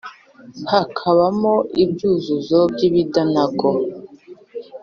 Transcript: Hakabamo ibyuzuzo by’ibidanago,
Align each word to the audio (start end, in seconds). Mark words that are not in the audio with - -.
Hakabamo 0.71 1.53
ibyuzuzo 1.83 2.59
by’ibidanago, 2.73 3.69